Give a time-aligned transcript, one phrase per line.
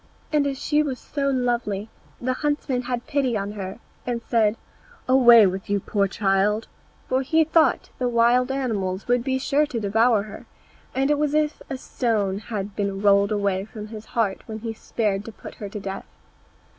[0.33, 1.87] And as she was so lovely
[2.19, 4.57] the huntsman had pity on her, and said,
[5.07, 6.67] "Away with you then, poor child;"
[7.07, 10.47] for he thought the wild animals would be sure to devour her,
[10.95, 14.61] and it was as if a stone had been rolled away from his heart when
[14.61, 16.07] he spared to put her to death.